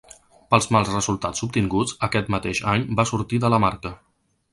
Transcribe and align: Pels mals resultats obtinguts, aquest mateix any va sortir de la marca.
Pels 0.53 0.67
mals 0.75 0.87
resultats 0.93 1.43
obtinguts, 1.47 1.93
aquest 2.07 2.31
mateix 2.37 2.61
any 2.73 2.87
va 3.01 3.07
sortir 3.11 3.41
de 3.45 3.53
la 3.55 3.61
marca. 3.67 3.93